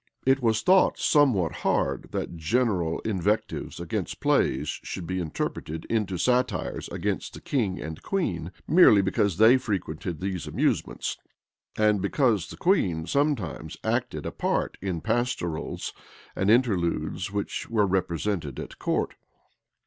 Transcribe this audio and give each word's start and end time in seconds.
It 0.25 0.41
was 0.41 0.63
thought 0.63 0.97
somewhat 0.97 1.57
hard 1.57 2.07
that 2.11 2.35
general 2.35 3.01
invectives 3.01 3.79
against 3.79 4.19
plays 4.19 4.67
should 4.81 5.05
be 5.05 5.19
interpreted 5.19 5.85
into 5.91 6.17
satires 6.17 6.87
against 6.89 7.35
the 7.35 7.39
king 7.39 7.79
and 7.79 8.01
queen, 8.01 8.51
merely 8.67 9.03
because 9.03 9.37
they 9.37 9.57
frequented 9.57 10.19
these 10.19 10.47
amusements, 10.47 11.17
and 11.77 12.01
because 12.01 12.47
the 12.49 12.57
queen 12.57 13.05
sometimes 13.05 13.77
acted 13.83 14.25
a 14.25 14.31
part 14.31 14.75
in 14.81 15.01
pastorals 15.01 15.93
and 16.35 16.49
interludes 16.49 17.31
which 17.31 17.69
were 17.69 17.85
represented 17.85 18.59
at 18.59 18.79
court. 18.79 19.13